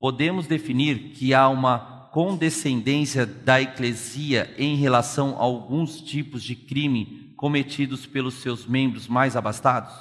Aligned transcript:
podemos 0.00 0.46
definir 0.46 1.12
que 1.12 1.34
há 1.34 1.48
uma 1.48 2.08
condescendência 2.12 3.24
da 3.26 3.60
eclesia 3.60 4.52
em 4.58 4.74
relação 4.76 5.36
a 5.36 5.42
alguns 5.42 6.00
tipos 6.00 6.42
de 6.42 6.56
crime 6.56 7.34
cometidos 7.36 8.06
pelos 8.06 8.34
seus 8.34 8.66
membros 8.66 9.06
mais 9.06 9.36
abastados? 9.36 9.92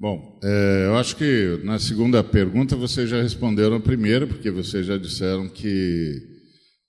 Bom, 0.00 0.38
é, 0.42 0.86
eu 0.86 0.96
acho 0.96 1.16
que 1.16 1.60
na 1.64 1.78
segunda 1.78 2.22
pergunta 2.22 2.76
vocês 2.76 3.10
já 3.10 3.20
responderam 3.20 3.76
a 3.76 3.80
primeira, 3.80 4.26
porque 4.26 4.50
vocês 4.50 4.86
já 4.86 4.96
disseram 4.96 5.48
que, 5.48 6.14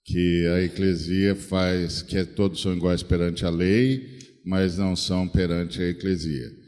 que 0.04 0.46
a 0.54 0.62
eclesia 0.62 1.34
faz 1.34 2.02
que 2.02 2.24
todos 2.24 2.62
são 2.62 2.72
iguais 2.72 3.02
perante 3.02 3.44
a 3.44 3.50
lei, 3.50 4.18
mas 4.46 4.78
não 4.78 4.94
são 4.94 5.28
perante 5.28 5.82
a 5.82 5.88
eclesia. 5.88 6.59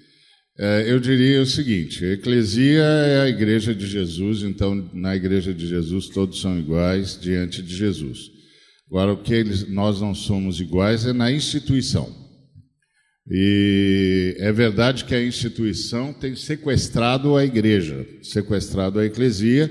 É, 0.64 0.88
eu 0.88 1.00
diria 1.00 1.42
o 1.42 1.46
seguinte: 1.46 2.04
a 2.04 2.12
eclesia 2.12 2.84
é 2.84 3.22
a 3.22 3.28
igreja 3.28 3.74
de 3.74 3.84
Jesus, 3.84 4.44
então 4.44 4.88
na 4.94 5.16
igreja 5.16 5.52
de 5.52 5.66
Jesus 5.66 6.08
todos 6.08 6.40
são 6.40 6.56
iguais 6.56 7.18
diante 7.20 7.60
de 7.60 7.74
Jesus. 7.74 8.30
Agora, 8.88 9.12
o 9.12 9.16
que 9.16 9.34
eles, 9.34 9.68
nós 9.68 10.00
não 10.00 10.14
somos 10.14 10.60
iguais 10.60 11.04
é 11.04 11.12
na 11.12 11.32
instituição. 11.32 12.14
E 13.28 14.36
é 14.38 14.52
verdade 14.52 15.04
que 15.04 15.16
a 15.16 15.24
instituição 15.24 16.12
tem 16.12 16.36
sequestrado 16.36 17.36
a 17.36 17.44
igreja, 17.44 18.06
sequestrado 18.22 19.00
a 19.00 19.04
eclesia, 19.04 19.68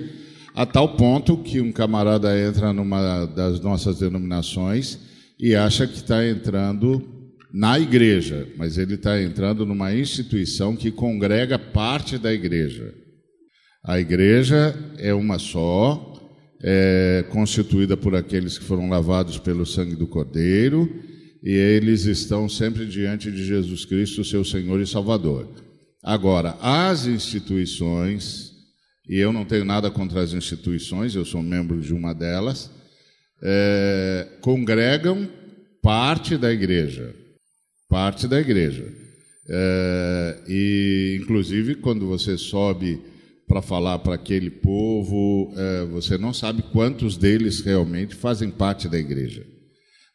a 0.54 0.66
tal 0.66 0.98
ponto 0.98 1.38
que 1.38 1.62
um 1.62 1.72
camarada 1.72 2.38
entra 2.38 2.74
numa 2.74 3.28
das 3.28 3.62
nossas 3.62 4.00
denominações 4.00 5.00
e 5.40 5.56
acha 5.56 5.88
que 5.88 5.96
está 5.96 6.28
entrando 6.28 7.21
na 7.54 7.78
igreja, 7.78 8.48
mas 8.58 8.78
ele 8.78 8.96
está 8.96 9.22
entrando 9.22 9.66
numa 9.66 9.94
instituição 9.94 10.76
que 10.76 10.90
congrega 10.90 11.60
parte 11.60 12.18
da 12.18 12.34
igreja. 12.34 12.94
A 13.84 14.00
igreja 14.00 14.76
é 14.98 15.14
uma 15.14 15.38
só, 15.38 16.08
é 16.64 17.26
constituída 17.30 17.98
por 17.98 18.16
aqueles 18.16 18.58
que 18.58 18.64
foram 18.64 18.90
lavados 18.90 19.38
pelo 19.38 19.66
sangue 19.66 19.96
do 19.96 20.08
Cordeiro, 20.08 20.90
e 21.44 21.52
eles 21.52 22.06
estão 22.06 22.48
sempre 22.48 22.86
diante 22.86 23.32
de 23.32 23.44
Jesus 23.44 23.84
Cristo, 23.84 24.24
seu 24.24 24.46
Senhor 24.46 24.80
e 24.80 24.88
Salvador. 24.88 25.50
Agora, 26.04 26.56
as 26.62 27.06
instituições, 27.06 28.52
e 29.10 29.18
eu 29.18 29.34
não 29.34 29.44
tenho 29.44 29.66
nada 29.66 29.92
contra 29.92 30.22
as 30.22 30.34
instituições, 30.34 31.16
eu 31.16 31.26
sou 31.26 31.42
membro 31.44 31.82
de 31.82 31.94
uma 31.94 32.14
delas, 32.14 32.72
é, 33.44 34.28
congregam 34.42 35.28
parte 35.82 36.38
da 36.38 36.54
igreja 36.54 37.21
parte 37.92 38.26
da 38.26 38.40
igreja. 38.40 38.88
É, 39.50 40.44
e, 40.48 41.20
inclusive, 41.22 41.76
quando 41.76 42.08
você 42.08 42.38
sobe 42.38 43.02
para 43.46 43.62
falar 43.62 44.00
para 44.00 44.16
aquele 44.16 44.50
povo, 44.50 45.54
é, 45.58 45.86
você 45.88 46.18
não 46.18 46.34
sabe 46.34 46.64
quantos 46.72 47.18
deles 47.18 47.60
realmente 47.60 48.16
fazem 48.16 48.50
parte 48.50 48.88
da 48.88 48.98
igreja. 48.98 49.46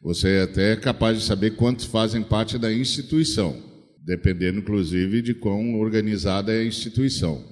Você 0.01 0.29
é 0.29 0.43
até 0.43 0.73
é 0.73 0.77
capaz 0.77 1.19
de 1.19 1.25
saber 1.25 1.51
quantos 1.57 1.85
fazem 1.85 2.23
parte 2.23 2.57
da 2.57 2.73
instituição, 2.73 3.63
dependendo, 4.03 4.61
inclusive, 4.61 5.21
de 5.21 5.35
quão 5.35 5.79
organizada 5.79 6.55
é 6.55 6.61
a 6.61 6.67
instituição. 6.67 7.45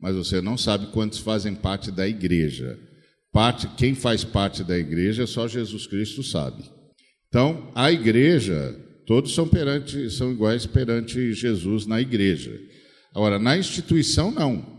Mas 0.00 0.14
você 0.14 0.40
não 0.40 0.56
sabe 0.56 0.92
quantos 0.92 1.18
fazem 1.18 1.52
parte 1.52 1.90
da 1.90 2.06
igreja. 2.06 2.78
Parte, 3.32 3.66
quem 3.76 3.96
faz 3.96 4.22
parte 4.22 4.62
da 4.62 4.78
igreja, 4.78 5.26
só 5.26 5.48
Jesus 5.48 5.84
Cristo 5.88 6.22
sabe. 6.22 6.62
Então, 7.28 7.72
a 7.74 7.90
igreja 7.90 8.78
Todos 9.06 9.34
são 9.34 9.46
perante, 9.46 10.10
são 10.10 10.32
iguais 10.32 10.66
perante 10.66 11.32
Jesus 11.32 11.86
na 11.86 12.00
igreja. 12.00 12.58
Agora, 13.14 13.38
na 13.38 13.56
instituição 13.56 14.30
não. 14.30 14.74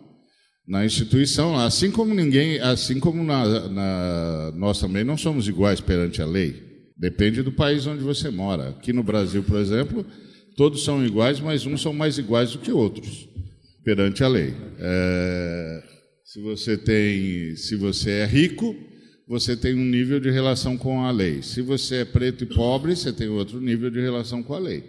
Na 0.68 0.84
instituição, 0.84 1.58
assim 1.58 1.92
como 1.92 2.14
ninguém, 2.14 2.60
assim 2.60 3.00
como 3.00 3.24
na, 3.24 3.70
na, 3.70 4.52
nós 4.56 4.80
também 4.80 5.04
não 5.04 5.16
somos 5.16 5.48
iguais 5.48 5.80
perante 5.80 6.22
a 6.22 6.26
lei. 6.26 6.64
Depende 6.98 7.44
do 7.44 7.52
país 7.52 7.86
onde 7.86 8.04
você 8.04 8.30
mora. 8.32 8.70
Aqui 8.70 8.92
no 8.92 9.04
Brasil, 9.04 9.44
por 9.44 9.60
exemplo, 9.60 10.04
todos 10.58 10.84
são 10.84 11.06
iguais, 11.06 11.40
mas 11.40 11.66
uns 11.68 11.82
são 11.82 11.94
mais 11.94 12.18
iguais 12.18 12.54
do 12.54 12.60
que 12.60 12.72
outros 12.72 13.30
perante 13.84 14.24
a 14.24 14.28
lei. 14.28 14.56
É, 14.80 15.84
se 16.24 16.42
você 16.42 16.76
tem, 16.76 17.56
se 17.56 17.76
você 17.76 18.10
é 18.10 18.26
rico, 18.26 18.76
você 19.28 19.58
tem 19.58 19.74
um 19.74 19.86
nível 19.86 20.20
de 20.20 20.30
relação 20.30 20.78
com 20.78 21.04
a 21.04 21.12
lei. 21.12 21.42
Se 21.42 21.62
você 21.62 21.98
é 21.98 22.06
preto 22.06 22.44
e 22.44 22.48
pobre, 22.48 22.96
você 22.96 23.12
tem 23.12 23.28
outro 23.28 23.60
nível 23.60 23.90
de 23.90 24.00
relação 24.00 24.44
com 24.44 24.54
a 24.54 24.60
lei. 24.60 24.84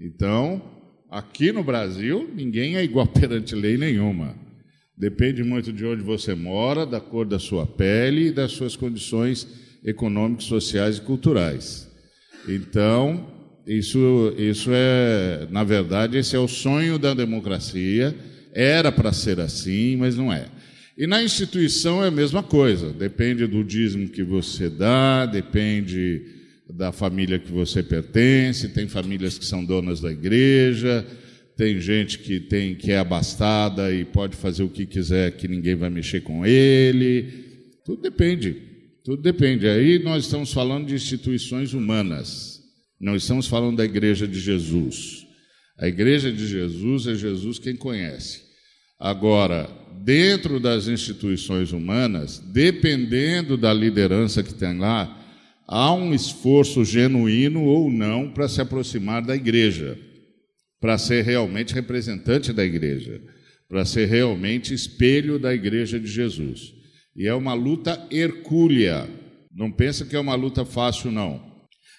Então, 0.00 0.62
aqui 1.10 1.52
no 1.52 1.62
Brasil, 1.62 2.28
ninguém 2.34 2.76
é 2.76 2.84
igual 2.84 3.06
perante 3.12 3.54
lei 3.54 3.76
nenhuma. 3.76 4.34
Depende 4.96 5.42
muito 5.42 5.72
de 5.72 5.84
onde 5.84 6.02
você 6.02 6.34
mora, 6.34 6.86
da 6.86 7.00
cor 7.00 7.26
da 7.26 7.38
sua 7.38 7.66
pele 7.66 8.28
e 8.28 8.32
das 8.32 8.52
suas 8.52 8.76
condições 8.76 9.46
econômicas, 9.84 10.44
sociais 10.44 10.98
e 10.98 11.02
culturais. 11.02 11.90
Então, 12.48 13.26
isso, 13.66 14.34
isso 14.38 14.70
é, 14.72 15.46
na 15.50 15.64
verdade, 15.64 16.16
esse 16.16 16.36
é 16.36 16.38
o 16.38 16.48
sonho 16.48 16.98
da 16.98 17.12
democracia. 17.12 18.14
Era 18.52 18.92
para 18.92 19.12
ser 19.12 19.40
assim, 19.40 19.96
mas 19.96 20.16
não 20.16 20.32
é. 20.32 20.48
E 20.96 21.06
na 21.06 21.22
instituição 21.22 22.04
é 22.04 22.08
a 22.08 22.10
mesma 22.10 22.42
coisa, 22.42 22.92
depende 22.92 23.46
do 23.46 23.64
dízimo 23.64 24.08
que 24.08 24.22
você 24.22 24.70
dá, 24.70 25.26
depende 25.26 26.22
da 26.72 26.92
família 26.92 27.38
que 27.38 27.50
você 27.50 27.82
pertence, 27.82 28.68
tem 28.68 28.86
famílias 28.86 29.36
que 29.36 29.44
são 29.44 29.64
donas 29.64 30.00
da 30.00 30.12
igreja, 30.12 31.04
tem 31.56 31.80
gente 31.80 32.20
que 32.20 32.38
tem 32.40 32.76
que 32.76 32.92
é 32.92 32.98
abastada 32.98 33.92
e 33.92 34.04
pode 34.04 34.36
fazer 34.36 34.62
o 34.62 34.68
que 34.68 34.86
quiser 34.86 35.32
que 35.36 35.48
ninguém 35.48 35.74
vai 35.74 35.90
mexer 35.90 36.20
com 36.20 36.46
ele. 36.46 37.44
Tudo 37.84 38.00
depende. 38.02 38.56
Tudo 39.04 39.20
depende. 39.20 39.68
Aí 39.68 39.98
nós 39.98 40.24
estamos 40.24 40.52
falando 40.52 40.86
de 40.86 40.94
instituições 40.94 41.74
humanas. 41.74 42.60
Não 43.00 43.14
estamos 43.14 43.46
falando 43.46 43.76
da 43.76 43.84
igreja 43.84 44.26
de 44.26 44.40
Jesus. 44.40 45.26
A 45.78 45.86
igreja 45.86 46.32
de 46.32 46.46
Jesus 46.46 47.06
é 47.06 47.14
Jesus 47.14 47.58
quem 47.58 47.76
conhece. 47.76 48.42
Agora, 49.04 49.68
dentro 50.02 50.58
das 50.58 50.88
instituições 50.88 51.72
humanas, 51.72 52.38
dependendo 52.38 53.54
da 53.54 53.70
liderança 53.70 54.42
que 54.42 54.54
tem 54.54 54.78
lá, 54.78 55.14
há 55.68 55.92
um 55.92 56.14
esforço 56.14 56.82
genuíno 56.86 57.64
ou 57.64 57.90
não 57.90 58.30
para 58.30 58.48
se 58.48 58.62
aproximar 58.62 59.20
da 59.20 59.36
igreja, 59.36 59.98
para 60.80 60.96
ser 60.96 61.22
realmente 61.22 61.74
representante 61.74 62.50
da 62.50 62.64
igreja, 62.64 63.20
para 63.68 63.84
ser 63.84 64.08
realmente 64.08 64.72
espelho 64.72 65.38
da 65.38 65.52
igreja 65.52 66.00
de 66.00 66.06
Jesus. 66.06 66.72
E 67.14 67.28
é 67.28 67.34
uma 67.34 67.52
luta 67.52 68.08
hercúlea. 68.10 69.06
Não 69.54 69.70
pensa 69.70 70.06
que 70.06 70.16
é 70.16 70.18
uma 70.18 70.34
luta 70.34 70.64
fácil, 70.64 71.12
não. 71.12 71.44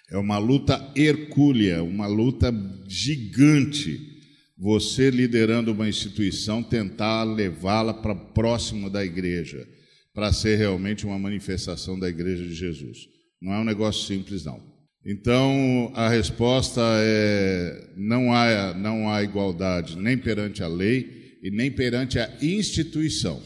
É 0.10 0.18
uma 0.18 0.40
luta 0.40 0.92
hercúlea, 0.96 1.84
uma 1.84 2.08
luta 2.08 2.52
gigante 2.88 4.15
você 4.58 5.10
liderando 5.10 5.72
uma 5.72 5.90
instituição, 5.90 6.64
tentar 6.64 7.24
levá-la 7.24 7.94
para 7.94 8.16
próximo 8.16 8.90
da 8.90 9.04
igreja, 9.04 9.68
para 10.14 10.32
ser 10.32 10.58
realmente 10.58 11.06
uma 11.06 11.20
manifestação 11.20 12.00
da 12.00 12.08
igreja 12.08 12.44
de 12.44 12.54
Jesus. 12.54 13.00
Não 13.42 13.54
é 13.54 13.60
um 13.60 13.66
negócio 13.66 14.06
simples, 14.06 14.46
não. 14.46 14.62
Então, 15.06 15.92
a 15.94 16.10
resposta 16.10 16.82
é: 16.82 17.90
não 17.96 18.34
há, 18.34 18.74
não 18.74 19.10
há 19.10 19.22
igualdade 19.22 19.98
nem 19.98 20.18
perante 20.18 20.64
a 20.64 20.68
lei 20.68 21.38
e 21.44 21.52
nem 21.52 21.70
perante 21.70 22.18
a 22.18 22.32
instituição. 22.42 23.42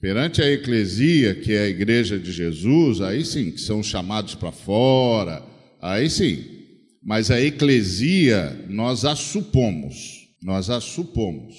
Perante 0.00 0.40
a 0.40 0.50
eclesia, 0.50 1.34
que 1.34 1.52
é 1.52 1.64
a 1.64 1.68
igreja 1.68 2.18
de 2.18 2.30
Jesus, 2.30 3.00
aí 3.00 3.24
sim, 3.24 3.50
que 3.50 3.60
são 3.60 3.82
chamados 3.82 4.34
para 4.34 4.52
fora, 4.52 5.42
aí 5.80 6.08
sim, 6.08 6.55
mas 7.06 7.30
a 7.30 7.40
eclesia 7.40 8.66
nós 8.68 9.04
a 9.04 9.14
supomos, 9.14 10.26
nós 10.42 10.68
a 10.68 10.80
supomos. 10.80 11.54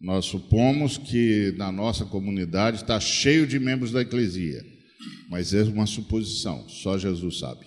Nós 0.00 0.24
supomos 0.26 0.98
que 0.98 1.54
na 1.56 1.70
nossa 1.70 2.04
comunidade 2.04 2.78
está 2.78 2.98
cheio 2.98 3.46
de 3.46 3.58
membros 3.58 3.92
da 3.92 4.00
eclesia, 4.00 4.60
mas 5.30 5.54
é 5.54 5.62
uma 5.62 5.86
suposição, 5.86 6.68
só 6.68 6.98
Jesus 6.98 7.38
sabe. 7.38 7.66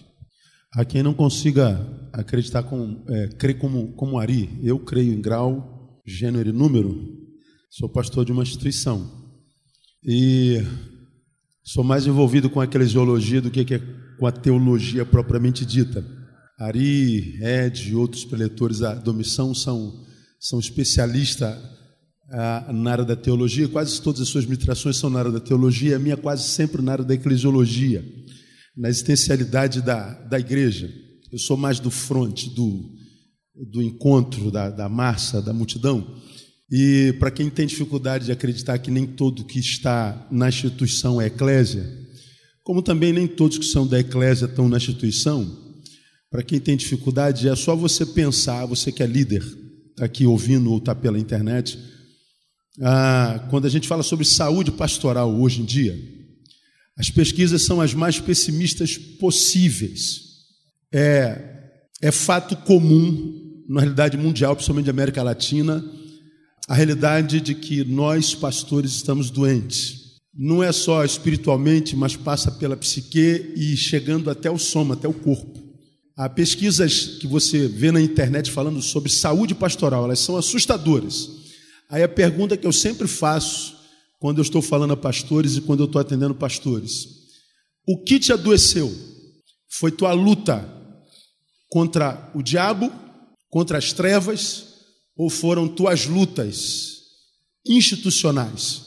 A 0.74 0.84
quem 0.84 1.02
não 1.02 1.14
consiga 1.14 2.10
acreditar, 2.12 2.64
com, 2.64 3.06
é, 3.10 3.28
crer 3.38 3.58
como, 3.58 3.94
como 3.94 4.20
Ari, 4.20 4.50
eu 4.62 4.78
creio 4.80 5.14
em 5.14 5.22
grau, 5.22 6.02
gênero 6.06 6.50
e 6.50 6.54
número, 6.54 7.18
sou 7.70 7.90
pastor 7.90 8.26
de 8.26 8.34
uma 8.34 8.44
instituição 8.44 9.30
e 10.06 10.62
sou 11.64 11.84
mais 11.86 12.06
envolvido 12.06 12.50
com 12.50 12.60
a 12.60 12.66
eclesiologia 12.66 13.42
do 13.42 13.52
que 13.52 13.66
com 14.20 14.28
a 14.28 14.32
teologia 14.32 15.06
propriamente 15.06 15.66
dita. 15.66 16.21
Ari, 16.62 17.40
Ed 17.42 17.90
e 17.90 17.96
outros 17.96 18.24
preletores 18.24 18.80
da 18.80 19.14
missão 19.14 19.54
são, 19.56 20.06
são 20.40 20.60
especialistas 20.60 21.58
ah, 22.30 22.72
na 22.72 22.92
área 22.92 23.04
da 23.04 23.16
teologia, 23.16 23.68
quase 23.68 24.00
todas 24.00 24.22
as 24.22 24.28
suas 24.28 24.46
ministrações 24.46 24.96
são 24.98 25.10
na 25.10 25.20
área 25.20 25.32
da 25.32 25.40
teologia, 25.40 25.96
a 25.96 26.00
minha 26.00 26.16
quase 26.16 26.48
sempre 26.48 26.82
na 26.82 26.92
área 26.92 27.04
da 27.04 27.16
eclesiologia, 27.16 28.06
na 28.78 28.90
existencialidade 28.90 29.82
da, 29.82 30.14
da 30.14 30.40
igreja. 30.40 30.88
Eu 31.32 31.40
sou 31.40 31.58
mais 31.58 31.80
do 31.80 31.90
fronte, 31.90 32.50
do, 32.52 32.92
do 33.72 33.82
encontro, 33.82 34.52
da, 34.52 34.70
da 34.70 34.88
massa, 34.88 35.42
da 35.42 35.52
multidão. 35.52 36.16
E 36.72 37.16
para 37.20 37.32
quem 37.32 37.50
tem 37.50 37.66
dificuldade 37.66 38.26
de 38.26 38.32
acreditar 38.32 38.78
que 38.78 38.92
nem 38.92 39.08
todo 39.08 39.46
que 39.46 39.60
está 39.60 40.28
na 40.32 40.48
instituição 40.48 41.20
é 41.20 41.26
eclésia, 41.26 41.84
como 42.64 42.84
também 42.84 43.12
nem 43.12 43.28
todos 43.28 43.58
que 43.58 43.66
são 43.66 43.88
da 43.88 44.00
eclésia 44.00 44.46
estão 44.46 44.70
na 44.70 44.78
instituição, 44.78 45.71
para 46.32 46.42
quem 46.42 46.62
tem 46.62 46.78
dificuldade, 46.78 47.50
é 47.50 47.56
só 47.58 47.76
você 47.76 48.06
pensar, 48.06 48.66
você 48.66 48.90
que 48.90 49.04
é 49.04 49.06
líder, 49.06 49.44
está 49.90 50.06
aqui 50.06 50.26
ouvindo 50.26 50.72
ou 50.72 50.78
está 50.78 50.96
pela 50.96 51.20
internet, 51.20 51.78
ah, 52.82 53.46
quando 53.50 53.66
a 53.66 53.70
gente 53.70 53.86
fala 53.86 54.02
sobre 54.02 54.26
saúde 54.26 54.72
pastoral 54.72 55.30
hoje 55.36 55.62
em 55.62 55.66
dia, 55.66 55.94
as 56.98 57.10
pesquisas 57.10 57.64
são 57.64 57.82
as 57.82 57.94
mais 57.94 58.18
pessimistas 58.18 58.98
possíveis. 58.98 60.22
É, 60.94 61.38
é 62.02 62.12
fato 62.12 62.56
comum, 62.56 63.64
na 63.68 63.82
realidade 63.82 64.18
mundial, 64.18 64.56
principalmente 64.56 64.86
da 64.86 64.92
América 64.92 65.22
Latina, 65.22 65.84
a 66.68 66.74
realidade 66.74 67.42
de 67.42 67.56
que 67.56 67.84
nós, 67.84 68.34
pastores, 68.34 68.92
estamos 68.92 69.30
doentes. 69.30 70.00
Não 70.34 70.64
é 70.64 70.72
só 70.72 71.04
espiritualmente, 71.04 71.94
mas 71.94 72.16
passa 72.16 72.50
pela 72.52 72.78
psique 72.78 73.54
e 73.56 73.76
chegando 73.76 74.30
até 74.30 74.50
o 74.50 74.58
soma, 74.58 74.94
até 74.94 75.10
o 75.10 75.14
corpo. 75.14 75.61
Há 76.22 76.30
pesquisas 76.30 77.18
que 77.20 77.26
você 77.26 77.68
vê 77.68 77.92
na 77.92 78.00
internet 78.00 78.52
falando 78.52 78.80
sobre 78.80 79.12
saúde 79.12 79.56
pastoral, 79.56 80.04
elas 80.04 80.20
são 80.20 80.38
assustadoras. 80.38 81.28
Aí 81.90 82.04
a 82.04 82.08
pergunta 82.08 82.56
que 82.56 82.68
eu 82.68 82.72
sempre 82.72 83.08
faço 83.08 83.76
quando 84.20 84.38
eu 84.38 84.44
estou 84.44 84.62
falando 84.62 84.94
a 84.94 84.96
pastores 84.98 85.58
e 85.58 85.62
quando 85.62 85.80
eu 85.80 85.88
estou 85.88 86.00
atendendo 86.00 86.36
pastores: 86.36 87.08
o 87.88 87.98
que 88.04 88.20
te 88.20 88.32
adoeceu? 88.32 88.96
Foi 89.68 89.90
tua 89.90 90.14
luta 90.14 90.64
contra 91.68 92.32
o 92.36 92.44
diabo, 92.44 92.94
contra 93.50 93.80
as 93.80 93.92
trevas, 93.92 94.76
ou 95.18 95.28
foram 95.28 95.68
tuas 95.68 96.06
lutas 96.06 96.98
institucionais 97.66 98.84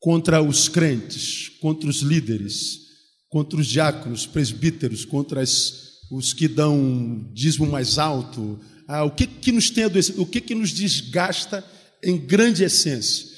contra 0.00 0.42
os 0.42 0.68
crentes, 0.68 1.48
contra 1.60 1.88
os 1.88 2.00
líderes, 2.00 2.80
contra 3.28 3.60
os 3.60 3.68
diáconos, 3.68 4.26
presbíteros, 4.26 5.04
contra 5.04 5.42
as, 5.42 5.89
os 6.10 6.32
que 6.32 6.48
dão 6.48 7.30
dízimo 7.32 7.66
mais 7.66 7.98
alto? 7.98 8.58
Ah, 8.86 9.04
o 9.04 9.10
que, 9.10 9.26
que 9.26 9.52
nos 9.52 9.70
tem? 9.70 9.84
O 10.16 10.26
que, 10.26 10.40
que 10.40 10.54
nos 10.54 10.72
desgasta 10.72 11.64
em 12.02 12.16
grande 12.18 12.64
essência? 12.64 13.30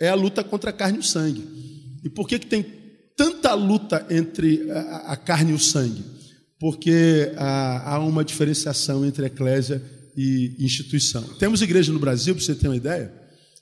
é 0.00 0.08
a 0.08 0.14
luta 0.14 0.42
contra 0.42 0.70
a 0.70 0.72
carne 0.72 0.96
e 0.96 1.00
o 1.00 1.04
sangue. 1.04 1.46
E 2.02 2.08
por 2.08 2.26
que, 2.26 2.38
que 2.38 2.46
tem 2.46 2.64
tanta 3.14 3.52
luta 3.52 4.06
entre 4.08 4.68
a, 4.70 5.12
a 5.12 5.16
carne 5.16 5.52
e 5.52 5.54
o 5.54 5.58
sangue? 5.58 6.02
Porque 6.58 7.32
há, 7.36 7.94
há 7.94 7.98
uma 7.98 8.24
diferenciação 8.24 9.04
entre 9.04 9.26
eclésia 9.26 9.82
e 10.16 10.56
instituição. 10.58 11.22
Temos 11.38 11.60
igreja 11.60 11.92
no 11.92 11.98
Brasil, 11.98 12.34
para 12.34 12.42
você 12.42 12.54
ter 12.54 12.68
uma 12.68 12.76
ideia, 12.76 13.12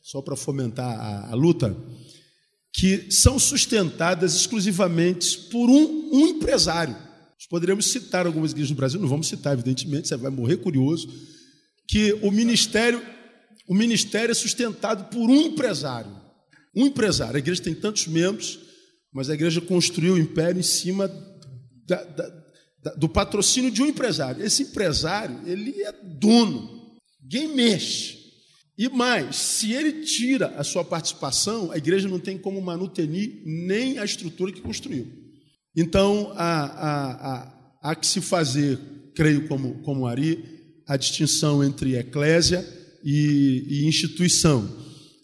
só 0.03 0.23
para 0.23 0.37
fomentar 0.37 0.89
a, 0.89 1.33
a, 1.33 1.35
luta, 1.35 1.77
que 2.73 3.11
são 3.11 3.39
sustentadas 3.39 4.35
exclusivamente 4.35 5.37
por 5.51 5.69
um, 5.69 6.11
um 6.13 6.27
empresário. 6.29 6.97
Nós 7.39 7.47
poderíamos 7.47 7.87
citar 7.87 8.27
algumas 8.27 8.51
igrejas 8.51 8.71
no 8.71 8.77
Brasil, 8.77 9.01
não 9.01 9.07
vamos 9.07 9.29
citar, 9.29 9.53
evidentemente, 9.53 10.09
você 10.09 10.17
vai 10.17 10.31
morrer 10.31 10.57
curioso, 10.57 11.09
que 11.87 12.13
o 12.15 12.33
ministério, 12.33 13.01
o 13.69 13.75
ministério 13.75 14.33
é 14.33 14.35
sustentado 14.35 15.05
por 15.05 15.31
um 15.31 15.41
empresário. 15.43 16.11
Um 16.75 16.87
empresário, 16.87 17.37
a 17.37 17.39
igreja 17.39 17.63
tem 17.63 17.75
tantos 17.75 18.09
membros, 18.09 18.59
mas 19.13 19.31
a 19.31 19.35
igreja 19.35 19.61
construiu 19.61 20.15
o 20.15 20.19
império 20.19 20.59
em 20.59 20.65
cima 20.65 21.07
da, 21.87 22.03
da, 22.03 22.29
da, 22.83 22.95
do 22.95 23.09
patrocínio 23.09 23.71
de 23.71 23.83
um 23.83 23.87
empresário. 23.87 24.45
Esse 24.45 24.65
empresário, 24.65 25.41
ele 25.47 25.81
é 25.83 25.93
dono, 25.93 26.99
ninguém 27.23 27.55
mexe. 27.55 28.19
E 28.77 28.89
mais, 28.89 29.37
se 29.37 29.73
ele 29.73 30.05
tira 30.05 30.55
a 30.57 30.65
sua 30.65 30.85
participação, 30.85 31.71
a 31.71 31.77
igreja 31.77 32.09
não 32.09 32.19
tem 32.19 32.37
como 32.37 32.61
manutenir 32.61 33.43
nem 33.45 33.99
a 33.99 34.05
estrutura 34.05 34.53
que 34.53 34.61
construiu. 34.61 35.28
Então, 35.77 36.33
há, 36.35 36.65
há, 36.65 37.13
há, 37.13 37.91
há 37.91 37.95
que 37.95 38.07
se 38.07 38.21
fazer, 38.21 38.79
creio 39.15 39.47
como, 39.47 39.75
como 39.83 40.07
Ari, 40.07 40.43
a 40.87 40.97
distinção 40.97 41.63
entre 41.63 41.97
eclésia 41.97 42.67
e, 43.05 43.65
e 43.69 43.87
instituição. 43.87 44.69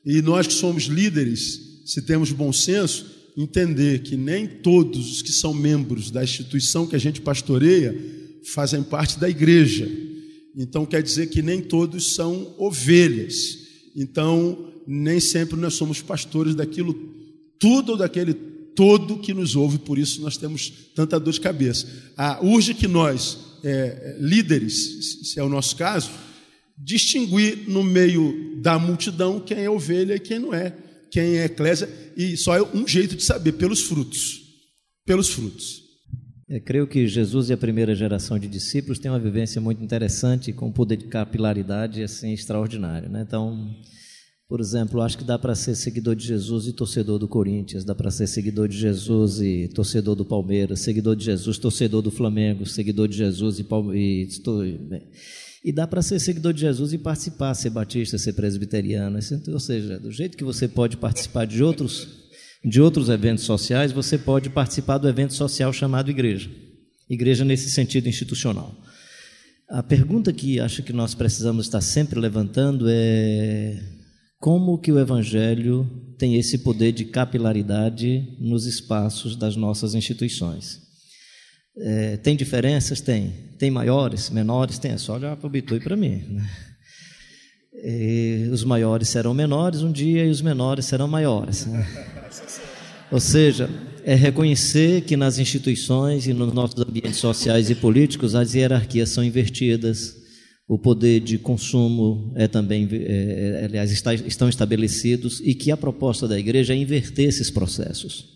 E 0.05 0.21
nós 0.21 0.47
que 0.47 0.53
somos 0.53 0.85
líderes, 0.85 1.59
se 1.87 2.03
temos 2.03 2.31
bom 2.31 2.53
senso, 2.53 3.07
entender 3.37 4.03
que 4.03 4.17
nem 4.17 4.47
todos 4.47 5.11
os 5.11 5.23
que 5.23 5.33
são 5.33 5.53
membros 5.53 6.11
da 6.11 6.23
instituição 6.23 6.87
que 6.87 6.95
a 6.95 7.01
gente 7.01 7.21
pastoreia 7.21 7.95
fazem 8.55 8.83
parte 8.83 9.19
da 9.19 9.29
igreja. 9.29 9.91
Então 10.57 10.87
quer 10.87 11.03
dizer 11.03 11.29
que 11.29 11.43
nem 11.43 11.61
todos 11.61 12.15
são 12.15 12.55
ovelhas. 12.59 13.59
Então 13.97 14.73
nem 14.87 15.19
sempre 15.19 15.59
nós 15.59 15.75
somos 15.75 16.01
pastores 16.01 16.55
daquilo 16.55 16.95
tudo 17.59 17.93
ou 17.93 17.99
daquele 17.99 18.35
todo 18.75 19.19
que 19.19 19.33
nos 19.33 19.57
ouve, 19.57 19.79
por 19.79 19.99
isso 19.99 20.21
nós 20.21 20.37
temos 20.37 20.71
tanta 20.95 21.19
dor 21.19 21.33
de 21.33 21.41
cabeça. 21.41 21.87
Ah, 22.17 22.39
urge 22.43 22.75
que 22.75 22.87
nós, 22.87 23.39
é, 23.63 24.17
líderes, 24.21 25.31
se 25.31 25.39
é 25.39 25.43
o 25.43 25.49
nosso 25.49 25.77
caso, 25.77 26.11
distinguir 26.77 27.69
no 27.69 27.83
meio 27.83 28.61
da 28.61 28.79
multidão 28.79 29.41
quem 29.41 29.59
é 29.59 29.71
ovelha 29.71 30.15
e 30.15 30.21
quem 30.21 30.39
não 30.39 30.53
é, 30.53 30.77
quem 31.11 31.39
é 31.39 31.45
eclésia, 31.45 31.89
e 32.17 32.37
só 32.37 32.57
é 32.57 32.63
um 32.63 32.87
jeito 32.87 33.15
de 33.15 33.23
saber, 33.23 33.53
pelos 33.53 33.83
frutos. 33.83 34.43
Pelos 35.07 35.29
frutos. 35.29 35.85
Creio 36.65 36.87
que 36.87 37.07
Jesus 37.09 37.49
e 37.49 37.53
a 37.53 37.57
primeira 37.57 37.95
geração 37.95 38.39
de 38.39 38.47
discípulos 38.47 38.99
têm 38.99 39.11
uma 39.11 39.19
vivência 39.19 39.61
muito 39.61 39.83
interessante, 39.83 40.53
com 40.53 40.71
poder 40.71 40.97
de 40.97 41.07
capilaridade 41.07 42.03
assim, 42.03 42.33
extraordinário. 42.33 43.09
Né? 43.09 43.25
Então, 43.27 43.75
por 44.47 44.61
exemplo, 44.61 45.01
acho 45.01 45.17
que 45.17 45.25
dá 45.25 45.39
para 45.39 45.55
ser 45.55 45.75
seguidor 45.75 46.15
de 46.15 46.27
Jesus 46.27 46.67
e 46.67 46.73
torcedor 46.73 47.19
do 47.19 47.27
Corinthians, 47.27 47.83
dá 47.83 47.95
para 47.95 48.11
ser 48.11 48.27
seguidor 48.27 48.69
de 48.69 48.77
Jesus 48.77 49.41
e 49.41 49.69
torcedor 49.69 50.15
do 50.15 50.25
Palmeiras, 50.25 50.81
seguidor 50.81 51.17
de 51.17 51.25
Jesus, 51.25 51.57
torcedor 51.57 52.03
do 52.03 52.11
Flamengo, 52.11 52.67
seguidor 52.67 53.09
de 53.09 53.17
Jesus 53.17 53.59
e, 53.59 53.65
Palmeiras. 53.65 54.41
E 55.65 55.73
dá 55.73 55.87
para 55.87 56.03
ser 56.03 56.21
seguidor 56.21 56.53
de 56.53 56.61
Jesus 56.61 56.93
e 56.93 56.99
participar, 56.99 57.55
ser 57.55 57.71
batista, 57.71 58.19
ser 58.19 58.35
presbiteriano. 58.35 59.19
Ou 59.49 59.61
seja, 59.61 59.99
do 59.99 60.13
jeito 60.13 60.37
que 60.37 60.45
você 60.45 60.69
pode 60.69 60.99
participar 60.99 61.47
de 61.47 61.63
outros, 61.63 62.07
de 62.63 62.83
outros 62.83 63.09
eventos 63.09 63.45
sociais, 63.45 63.93
você 63.93 64.19
pode 64.19 64.51
participar 64.51 64.99
do 64.99 65.09
evento 65.09 65.33
social 65.33 65.73
chamado 65.73 66.11
igreja. 66.11 66.51
Igreja 67.09 67.47
nesse 67.47 67.71
sentido 67.71 68.11
institucional. 68.11 68.77
A 69.71 69.83
pergunta 69.83 70.35
que 70.35 70.61
acho 70.61 70.83
que 70.83 70.93
nós 70.93 71.15
precisamos 71.15 71.65
estar 71.65 71.81
sempre 71.81 72.21
levantando 72.21 72.85
é 72.91 74.04
como 74.45 74.77
que 74.77 74.93
o 74.93 75.01
evangelho 75.01 75.91
tem 76.19 76.35
esse 76.35 76.59
poder 76.59 76.93
de 76.93 77.07
capilaridade 77.07 78.37
nos 78.39 78.67
espaços 78.67 79.37
das 79.37 79.57
nossas 79.57 79.95
instituições. 79.95 80.83
É, 81.79 82.19
tem 82.19 82.37
diferenças? 82.37 83.01
Tem. 83.01 83.33
Tem 83.59 83.71
maiores, 83.71 84.29
menores? 84.29 84.79
Tem. 84.79 84.91
É 84.91 84.99
só 84.99 85.15
olhar 85.15 85.35
para 85.35 85.47
o 85.47 85.51
Bitu 85.51 85.77
e 85.77 85.81
para 85.81 85.97
mim. 85.97 86.23
Né? 86.29 86.51
E 87.73 88.51
os 88.53 88.65
maiores 88.65 89.09
serão 89.09 89.33
menores 89.33 89.81
um 89.81 89.91
dia 89.91 90.27
e 90.27 90.29
os 90.29 90.43
menores 90.43 90.85
serão 90.85 91.09
maiores. 91.09 91.65
Né? 91.65 91.87
Ou 93.11 93.21
seja, 93.21 93.71
é 94.05 94.15
reconhecer 94.15 95.05
que 95.05 95.17
nas 95.17 95.39
instituições 95.39 96.27
e 96.27 96.35
nos 96.35 96.53
nossos 96.53 96.79
ambientes 96.87 97.17
sociais 97.17 97.71
e 97.71 97.75
políticos 97.75 98.35
as 98.35 98.55
hierarquias 98.55 99.09
são 99.09 99.25
invertidas, 99.25 100.23
o 100.67 100.79
poder 100.79 101.21
de 101.21 101.39
consumo 101.39 102.33
é 102.37 102.49
também, 102.49 102.89
é, 102.91 103.61
é 103.61 103.65
aliás, 103.67 103.91
está, 103.91 104.15
estão 104.15 104.49
estabelecidos 104.49 105.41
e 105.41 105.55
que 105.55 105.71
a 105.71 105.77
proposta 105.77 106.27
da 106.27 106.39
igreja 106.39 106.73
é 106.73 106.77
inverter 106.77 107.29
esses 107.29 107.51
processos. 107.51 108.33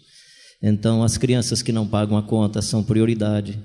Então, 0.62 1.02
as 1.02 1.16
crianças 1.16 1.62
que 1.62 1.72
não 1.72 1.86
pagam 1.86 2.18
a 2.18 2.22
conta 2.22 2.60
são 2.60 2.82
prioridade, 2.82 3.58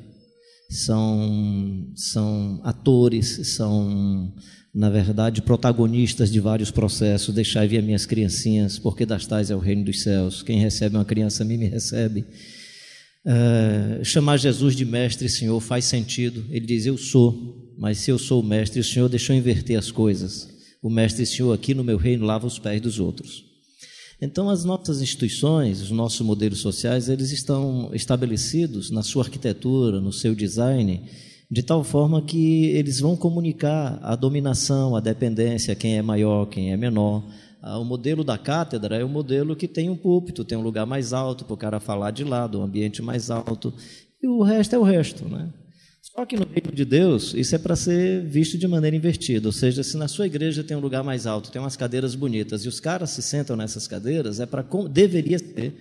são, 0.69 1.91
são 1.95 2.61
atores, 2.63 3.55
são, 3.55 4.33
na 4.73 4.89
verdade, 4.89 5.41
protagonistas 5.41 6.31
de 6.31 6.39
vários 6.39 6.71
processos. 6.71 7.33
Deixai 7.33 7.67
vir 7.67 7.83
minhas 7.83 8.05
criancinhas, 8.05 8.79
porque 8.79 9.05
das 9.05 9.25
tais 9.25 9.51
é 9.51 9.55
o 9.55 9.59
reino 9.59 9.83
dos 9.83 10.03
céus. 10.03 10.41
Quem 10.41 10.59
recebe 10.59 10.95
uma 10.95 11.05
criança 11.05 11.43
a 11.43 11.45
mim 11.45 11.57
me 11.57 11.67
recebe. 11.67 12.25
Uh, 13.25 14.03
chamar 14.03 14.37
Jesus 14.37 14.75
de 14.75 14.83
mestre, 14.83 15.29
Senhor, 15.29 15.59
faz 15.61 15.85
sentido. 15.85 16.43
Ele 16.49 16.65
diz: 16.65 16.85
Eu 16.85 16.97
sou, 16.97 17.73
mas 17.77 17.99
se 17.99 18.11
eu 18.11 18.19
sou 18.19 18.41
o 18.41 18.45
mestre, 18.45 18.79
o 18.79 18.83
Senhor 18.83 19.07
deixou 19.07 19.35
inverter 19.35 19.77
as 19.77 19.91
coisas. 19.91 20.49
O 20.81 20.89
mestre, 20.89 21.25
Senhor, 21.25 21.53
aqui 21.53 21.73
no 21.73 21.83
meu 21.83 21.97
reino, 21.97 22.25
lava 22.25 22.45
os 22.45 22.59
pés 22.59 22.81
dos 22.81 22.99
outros. 22.99 23.45
Então, 24.21 24.49
as 24.49 24.63
nossas 24.63 25.01
instituições, 25.01 25.81
os 25.81 25.91
nossos 25.91 26.21
modelos 26.21 26.59
sociais, 26.59 27.09
eles 27.09 27.31
estão 27.31 27.89
estabelecidos 27.93 28.89
na 28.89 29.03
sua 29.03 29.23
arquitetura, 29.23 29.99
no 29.99 30.13
seu 30.13 30.35
design, 30.35 31.09
de 31.49 31.63
tal 31.63 31.83
forma 31.83 32.21
que 32.21 32.67
eles 32.67 32.99
vão 32.99 33.15
comunicar 33.15 33.99
a 34.01 34.15
dominação, 34.15 34.95
a 34.95 34.99
dependência, 34.99 35.75
quem 35.75 35.97
é 35.97 36.01
maior, 36.01 36.45
quem 36.45 36.71
é 36.71 36.77
menor. 36.77 37.23
Ah, 37.65 37.79
o 37.79 37.85
modelo 37.85 38.25
da 38.25 38.37
cátedra 38.37 38.97
é 38.97 39.05
o 39.05 39.07
modelo 39.07 39.55
que 39.55 39.69
tem 39.69 39.89
um 39.89 39.95
púlpito, 39.95 40.43
tem 40.43 40.57
um 40.57 40.61
lugar 40.61 40.85
mais 40.85 41.13
alto 41.13 41.45
para 41.45 41.53
o 41.53 41.57
cara 41.57 41.79
falar 41.79 42.11
de 42.11 42.25
lado, 42.25 42.59
um 42.59 42.63
ambiente 42.63 43.01
mais 43.01 43.31
alto, 43.31 43.73
e 44.21 44.27
o 44.27 44.41
resto 44.41 44.75
é 44.75 44.77
o 44.77 44.83
resto, 44.83 45.29
né? 45.29 45.47
Só 46.01 46.25
que 46.25 46.35
no 46.35 46.45
reino 46.45 46.73
de 46.73 46.83
Deus, 46.83 47.33
isso 47.33 47.55
é 47.55 47.57
para 47.57 47.77
ser 47.77 48.21
visto 48.25 48.57
de 48.57 48.67
maneira 48.67 48.97
invertida. 48.97 49.47
Ou 49.47 49.53
seja, 49.53 49.81
se 49.81 49.95
na 49.95 50.09
sua 50.09 50.25
igreja 50.25 50.61
tem 50.61 50.75
um 50.75 50.81
lugar 50.81 51.05
mais 51.05 51.25
alto, 51.25 51.49
tem 51.49 51.61
umas 51.61 51.77
cadeiras 51.77 52.15
bonitas, 52.15 52.65
e 52.65 52.67
os 52.67 52.81
caras 52.81 53.11
se 53.11 53.21
sentam 53.21 53.55
nessas 53.55 53.87
cadeiras, 53.87 54.41
é 54.41 54.45
para 54.45 54.65
deveria 54.91 55.39
ser, 55.39 55.73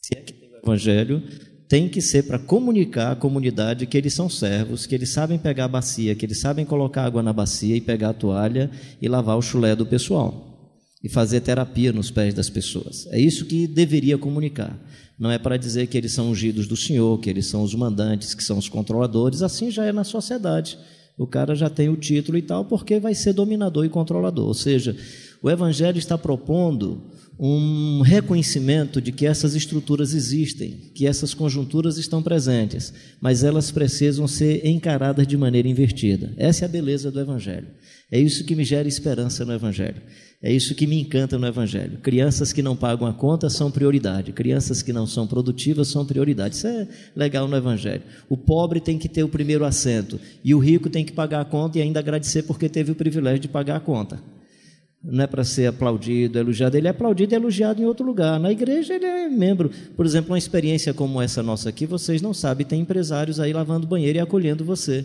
se 0.00 0.16
é 0.16 0.20
que 0.20 0.32
tem 0.32 0.48
o 0.48 0.58
evangelho, 0.58 1.20
tem 1.68 1.88
que 1.88 2.00
ser 2.00 2.22
para 2.22 2.38
comunicar 2.38 3.10
à 3.10 3.16
comunidade 3.16 3.84
que 3.86 3.98
eles 3.98 4.14
são 4.14 4.30
servos, 4.30 4.86
que 4.86 4.94
eles 4.94 5.08
sabem 5.08 5.40
pegar 5.40 5.64
a 5.64 5.68
bacia, 5.68 6.14
que 6.14 6.24
eles 6.24 6.38
sabem 6.38 6.64
colocar 6.64 7.04
água 7.04 7.20
na 7.20 7.32
bacia 7.32 7.74
e 7.74 7.80
pegar 7.80 8.10
a 8.10 8.14
toalha 8.14 8.70
e 9.02 9.08
lavar 9.08 9.36
o 9.36 9.42
chulé 9.42 9.74
do 9.74 9.84
pessoal 9.84 10.55
e 11.02 11.08
fazer 11.08 11.40
terapia 11.40 11.92
nos 11.92 12.10
pés 12.10 12.34
das 12.34 12.50
pessoas. 12.50 13.06
É 13.10 13.20
isso 13.20 13.44
que 13.46 13.66
deveria 13.66 14.18
comunicar. 14.18 14.78
Não 15.18 15.30
é 15.30 15.38
para 15.38 15.56
dizer 15.56 15.86
que 15.86 15.96
eles 15.96 16.12
são 16.12 16.30
ungidos 16.30 16.66
do 16.66 16.76
Senhor, 16.76 17.18
que 17.20 17.30
eles 17.30 17.46
são 17.46 17.62
os 17.62 17.74
mandantes, 17.74 18.34
que 18.34 18.44
são 18.44 18.58
os 18.58 18.68
controladores, 18.68 19.42
assim 19.42 19.70
já 19.70 19.84
é 19.84 19.92
na 19.92 20.04
sociedade. 20.04 20.78
O 21.16 21.26
cara 21.26 21.54
já 21.54 21.70
tem 21.70 21.88
o 21.88 21.96
título 21.96 22.36
e 22.36 22.42
tal, 22.42 22.66
porque 22.66 23.00
vai 23.00 23.14
ser 23.14 23.32
dominador 23.32 23.86
e 23.86 23.88
controlador. 23.88 24.46
Ou 24.46 24.54
seja, 24.54 24.94
o 25.42 25.50
Evangelho 25.50 25.98
está 25.98 26.16
propondo 26.16 27.02
um 27.38 28.00
reconhecimento 28.00 29.00
de 29.00 29.12
que 29.12 29.26
essas 29.26 29.54
estruturas 29.54 30.14
existem, 30.14 30.90
que 30.94 31.06
essas 31.06 31.34
conjunturas 31.34 31.98
estão 31.98 32.22
presentes, 32.22 32.92
mas 33.20 33.44
elas 33.44 33.70
precisam 33.70 34.26
ser 34.26 34.66
encaradas 34.66 35.26
de 35.26 35.36
maneira 35.36 35.68
invertida. 35.68 36.32
Essa 36.36 36.64
é 36.64 36.66
a 36.66 36.70
beleza 36.70 37.10
do 37.10 37.20
Evangelho. 37.20 37.68
É 38.10 38.18
isso 38.18 38.44
que 38.44 38.54
me 38.54 38.64
gera 38.64 38.88
esperança 38.88 39.44
no 39.44 39.52
Evangelho. 39.52 40.00
É 40.40 40.52
isso 40.52 40.74
que 40.74 40.86
me 40.86 41.00
encanta 41.00 41.38
no 41.38 41.46
Evangelho. 41.46 41.98
Crianças 41.98 42.52
que 42.52 42.62
não 42.62 42.76
pagam 42.76 43.06
a 43.06 43.12
conta 43.12 43.50
são 43.50 43.70
prioridade. 43.70 44.32
Crianças 44.32 44.80
que 44.80 44.92
não 44.92 45.06
são 45.06 45.26
produtivas 45.26 45.88
são 45.88 46.06
prioridade. 46.06 46.54
Isso 46.54 46.68
é 46.68 46.86
legal 47.14 47.48
no 47.48 47.56
Evangelho. 47.56 48.02
O 48.28 48.36
pobre 48.36 48.80
tem 48.80 48.96
que 48.96 49.08
ter 49.08 49.24
o 49.24 49.28
primeiro 49.28 49.64
assento 49.64 50.20
e 50.44 50.54
o 50.54 50.58
rico 50.58 50.88
tem 50.88 51.04
que 51.04 51.12
pagar 51.12 51.40
a 51.40 51.44
conta 51.44 51.78
e 51.78 51.82
ainda 51.82 51.98
agradecer 51.98 52.44
porque 52.44 52.68
teve 52.68 52.92
o 52.92 52.94
privilégio 52.94 53.40
de 53.40 53.48
pagar 53.48 53.76
a 53.76 53.80
conta 53.80 54.20
não 55.02 55.24
é 55.24 55.26
para 55.26 55.44
ser 55.44 55.66
aplaudido, 55.66 56.38
elogiado, 56.38 56.76
ele 56.76 56.88
é 56.88 56.90
aplaudido 56.90 57.32
e 57.32 57.36
elogiado 57.36 57.80
em 57.80 57.84
outro 57.84 58.04
lugar. 58.04 58.40
Na 58.40 58.50
igreja 58.50 58.94
ele 58.94 59.04
é 59.04 59.28
membro. 59.28 59.70
Por 59.96 60.04
exemplo, 60.04 60.32
uma 60.32 60.38
experiência 60.38 60.92
como 60.92 61.22
essa 61.22 61.42
nossa 61.42 61.68
aqui, 61.68 61.86
vocês 61.86 62.20
não 62.20 62.34
sabem, 62.34 62.66
tem 62.66 62.80
empresários 62.80 63.38
aí 63.38 63.52
lavando 63.52 63.86
banheiro 63.86 64.18
e 64.18 64.20
acolhendo 64.20 64.64
você. 64.64 65.04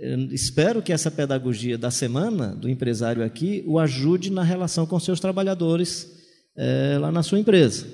Eu 0.00 0.18
espero 0.32 0.82
que 0.82 0.92
essa 0.92 1.10
pedagogia 1.10 1.78
da 1.78 1.90
semana 1.90 2.48
do 2.48 2.68
empresário 2.68 3.24
aqui 3.24 3.64
o 3.66 3.78
ajude 3.78 4.30
na 4.30 4.42
relação 4.42 4.84
com 4.84 4.98
seus 5.00 5.20
trabalhadores 5.20 6.12
é, 6.56 6.98
lá 7.00 7.10
na 7.10 7.22
sua 7.22 7.38
empresa. 7.38 7.86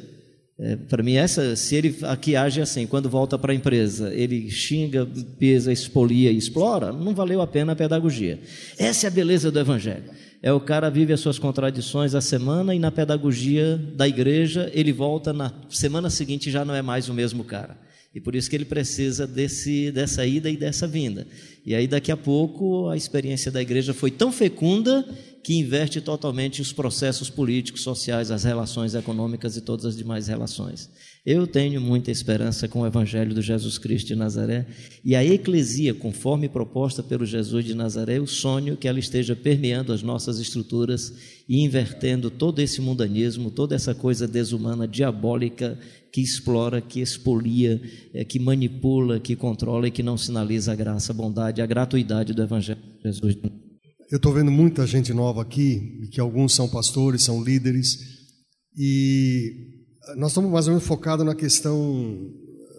É, 0.59 0.77
para 0.77 1.03
mim, 1.03 1.15
essa, 1.15 1.55
se 1.57 1.75
ele 1.75 1.97
aqui 2.03 2.35
age 2.35 2.61
assim, 2.61 2.87
quando 2.87 3.09
volta 3.09 3.39
para 3.39 3.53
a 3.53 3.55
empresa, 3.55 4.13
ele 4.15 4.51
xinga, 4.51 5.07
pesa, 5.39 5.73
expolia 5.73 6.31
e 6.31 6.37
explora, 6.37 6.93
não 6.93 7.15
valeu 7.15 7.41
a 7.41 7.47
pena 7.47 7.73
a 7.73 7.77
pedagogia. 7.77 8.39
Essa 8.79 9.07
é 9.07 9.09
a 9.09 9.11
beleza 9.11 9.51
do 9.51 9.59
Evangelho 9.59 10.23
é 10.43 10.53
o 10.53 10.61
cara 10.61 10.91
vive 10.91 11.13
as 11.13 11.21
suas 11.21 11.39
contradições 11.39 12.17
a 12.17 12.21
semana 12.21 12.75
e 12.75 12.79
na 12.79 12.91
pedagogia 12.91 13.81
da 13.95 14.09
igreja 14.09 14.69
ele 14.75 14.93
volta 14.93 15.33
na 15.33 15.53
semana 15.71 16.11
seguinte 16.11 16.51
já 16.51 16.65
não 16.65 16.75
é 16.75 16.83
mais 16.83 17.09
o 17.09 17.15
mesmo 17.15 17.45
cara. 17.45 17.77
E 18.15 18.21
por 18.21 18.35
isso 18.35 18.51
que 18.51 18.57
ele 18.57 18.65
precisa 18.65 19.27
desse, 19.27 19.91
dessa 19.91 20.27
ida 20.27 20.51
e 20.51 20.57
dessa 20.57 20.87
vinda. 20.87 21.27
E 21.65 21.75
aí 21.75 21.87
daqui 21.87 22.13
a 22.13 22.17
pouco 22.17 22.89
a 22.89 22.97
experiência 22.97 23.51
da 23.51 23.63
igreja 23.63 23.95
foi 23.95 24.11
tão 24.11 24.31
fecunda 24.31 25.07
que 25.43 25.55
inverte 25.55 26.01
totalmente 26.01 26.63
os 26.63 26.73
processos 26.73 27.29
políticos, 27.29 27.83
sociais, 27.83 28.31
as 28.31 28.45
relações 28.45 28.95
econômicas 28.95 29.57
e 29.57 29.61
todas 29.61 29.85
as 29.85 29.97
demais 29.97 30.29
relações. 30.29 30.89
Eu 31.27 31.47
tenho 31.47 31.81
muita 31.81 32.11
esperança 32.11 32.69
com 32.69 32.81
o 32.81 32.87
Evangelho 32.87 33.35
de 33.35 33.43
Jesus 33.43 33.77
Cristo 33.77 34.09
de 34.09 34.15
Nazaré 34.15 34.67
e 35.05 35.17
a 35.17 35.25
eclesia, 35.25 35.95
conforme 35.95 36.49
proposta 36.49 37.03
pelo 37.03 37.27
Jesus 37.27 37.65
de 37.65 37.75
Nazaré, 37.75 38.21
o 38.21 38.27
sonho 38.27 38.77
que 38.77 38.87
ela 38.87 39.01
esteja 39.01 39.35
permeando 39.35 39.93
as 39.93 40.03
nossas 40.03 40.39
estruturas 40.39 41.13
e 41.49 41.61
invertendo 41.65 42.31
todo 42.31 42.61
esse 42.61 42.81
mundanismo, 42.81 43.51
toda 43.51 43.75
essa 43.75 43.95
coisa 43.95 44.29
desumana, 44.29 44.87
diabólica, 44.87 45.79
que 46.13 46.21
explora, 46.21 46.83
que 46.83 47.01
expolia, 47.01 47.81
é, 48.13 48.23
que 48.23 48.39
manipula, 48.39 49.19
que 49.19 49.35
controla 49.35 49.89
e 49.89 49.91
que 49.91 50.03
não 50.03 50.19
sinaliza 50.19 50.73
a 50.73 50.77
graça, 50.77 51.11
a 51.11 51.15
bondade, 51.15 51.63
a 51.63 51.67
gratuidade 51.67 52.35
do 52.35 52.43
Evangelho 52.43 52.81
de 52.99 53.03
Jesus. 53.03 53.37
Eu 54.11 54.17
estou 54.17 54.33
vendo 54.35 54.51
muita 54.51 54.87
gente 54.87 55.15
nova 55.15 55.41
aqui, 55.41 56.07
que 56.13 56.21
alguns 56.21 56.55
são 56.55 56.69
pastores, 56.69 57.23
são 57.23 57.43
líderes, 57.43 57.97
e 58.77 59.81
nós 60.17 60.33
estamos 60.33 60.51
mais 60.51 60.67
ou 60.67 60.75
menos 60.75 60.87
focados 60.87 61.25
na 61.25 61.35
questão 61.35 62.31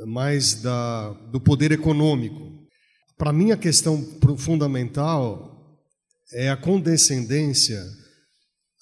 mais 0.06 0.62
da, 0.62 1.12
do 1.32 1.42
poder 1.42 1.72
econômico. 1.72 2.54
Para 3.18 3.34
mim, 3.34 3.52
a 3.52 3.58
questão 3.58 4.04
fundamental 4.38 5.80
é 6.34 6.52
a 6.52 6.58
condescendência, 6.58 7.82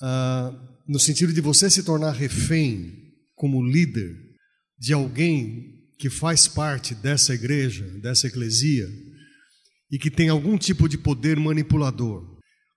ah, 0.02 0.54
no 0.88 1.00
sentido 1.00 1.32
de 1.32 1.40
você 1.40 1.70
se 1.70 1.84
tornar 1.84 2.12
refém, 2.12 3.02
como 3.36 3.64
líder, 3.66 4.31
de 4.82 4.94
alguém 4.94 5.76
que 6.00 6.10
faz 6.10 6.48
parte 6.48 6.96
dessa 6.96 7.36
igreja, 7.36 7.86
dessa 8.02 8.26
eclesia, 8.26 8.90
e 9.92 10.00
que 10.00 10.10
tem 10.10 10.28
algum 10.28 10.58
tipo 10.58 10.90
de 10.90 10.98
poder 10.98 11.40
manipulador. 11.40 12.26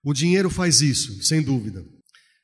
O 0.03 0.13
dinheiro 0.13 0.51
faz 0.51 0.81
isso, 0.81 1.23
sem 1.23 1.41
dúvida. 1.41 1.83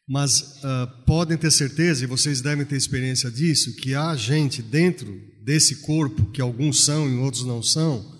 Mas 0.10 0.42
uh, 0.64 1.06
podem 1.06 1.38
ter 1.38 1.52
certeza, 1.52 2.04
e 2.04 2.08
vocês 2.08 2.42
devem 2.42 2.66
ter 2.66 2.76
experiência 2.76 3.30
disso, 3.30 3.76
que 3.76 3.94
há 3.94 4.16
gente 4.16 4.64
dentro 4.64 5.16
desse 5.44 5.84
corpo, 5.84 6.32
que 6.32 6.42
alguns 6.42 6.84
são 6.84 7.08
e 7.08 7.18
outros 7.20 7.46
não 7.46 7.62
são, 7.62 8.20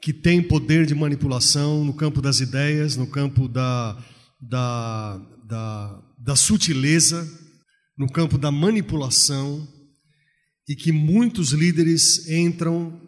que 0.00 0.12
tem 0.12 0.40
poder 0.40 0.86
de 0.86 0.94
manipulação 0.94 1.84
no 1.84 1.92
campo 1.92 2.22
das 2.22 2.38
ideias, 2.38 2.96
no 2.96 3.08
campo 3.08 3.48
da, 3.48 4.00
da, 4.40 5.18
da, 5.44 6.02
da 6.18 6.36
sutileza, 6.36 7.28
no 7.98 8.06
campo 8.06 8.38
da 8.38 8.52
manipulação, 8.52 9.66
e 10.68 10.76
que 10.76 10.92
muitos 10.92 11.52
líderes 11.52 12.28
entram, 12.28 13.00